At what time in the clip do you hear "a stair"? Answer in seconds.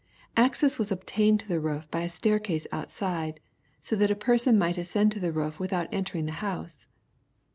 2.01-2.39